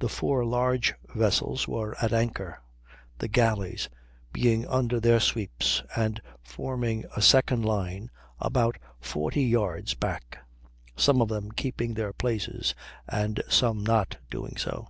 [0.00, 2.60] The four large vessels were at anchor;
[3.18, 3.88] the galleys
[4.30, 10.40] being under their sweeps and forming a second line about 40 yards back,
[10.96, 12.74] some of them keeping their places
[13.08, 14.88] and some not doing so.